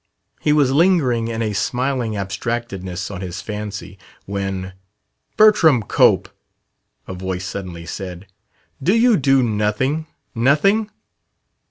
He 0.39 0.51
was 0.51 0.71
lingering 0.71 1.27
in 1.27 1.43
a 1.43 1.53
smiling 1.53 2.17
abstractedness 2.17 3.11
on 3.11 3.21
his 3.21 3.39
fancy, 3.39 3.99
when 4.25 4.73
"Bertram 5.37 5.83
Cope!" 5.83 6.27
a 7.07 7.13
voice 7.13 7.45
suddenly 7.45 7.85
said, 7.85 8.25
"do 8.81 8.95
you 8.95 9.15
do 9.15 9.43
nothing 9.43 10.07
nothing?" 10.33 10.89